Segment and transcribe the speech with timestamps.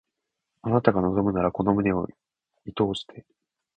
[0.63, 2.07] あなたが望むならこの胸を
[2.65, 3.23] 射通して